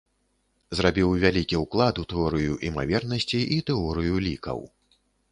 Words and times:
Зрабіў 0.77 1.09
вялікі 1.23 1.59
ўклад 1.63 1.99
у 2.03 2.05
тэорыю 2.13 2.55
імавернасцей 2.69 3.43
і 3.57 3.59
тэорыю 3.71 4.15
лікаў. 4.29 4.59